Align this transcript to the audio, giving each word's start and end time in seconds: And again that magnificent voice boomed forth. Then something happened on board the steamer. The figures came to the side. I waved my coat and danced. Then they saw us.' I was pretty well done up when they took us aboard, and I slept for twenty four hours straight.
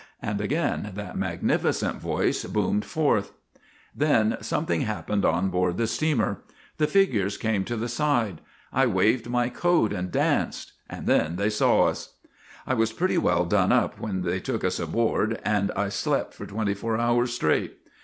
And 0.19 0.41
again 0.41 0.93
that 0.95 1.15
magnificent 1.15 1.97
voice 1.97 2.43
boomed 2.45 2.85
forth. 2.85 3.33
Then 3.95 4.35
something 4.41 4.81
happened 4.81 5.23
on 5.25 5.49
board 5.49 5.77
the 5.77 5.85
steamer. 5.85 6.41
The 6.77 6.87
figures 6.87 7.37
came 7.37 7.63
to 7.65 7.75
the 7.77 7.87
side. 7.87 8.41
I 8.73 8.87
waved 8.87 9.29
my 9.29 9.49
coat 9.49 9.93
and 9.93 10.11
danced. 10.11 10.71
Then 10.91 11.35
they 11.35 11.51
saw 11.51 11.83
us.' 11.85 12.15
I 12.65 12.73
was 12.73 12.91
pretty 12.93 13.19
well 13.19 13.45
done 13.45 13.71
up 13.71 13.99
when 13.99 14.23
they 14.23 14.39
took 14.39 14.63
us 14.63 14.79
aboard, 14.79 15.39
and 15.45 15.69
I 15.75 15.89
slept 15.89 16.33
for 16.33 16.47
twenty 16.47 16.73
four 16.73 16.97
hours 16.97 17.35
straight. 17.35 17.77